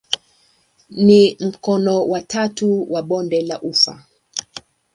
Ni 0.89 1.37
mkono 1.39 2.07
wa 2.07 2.21
tatu 2.21 2.93
wa 2.93 3.03
bonde 3.03 3.41
la 3.41 3.61
ufa. 3.61 4.05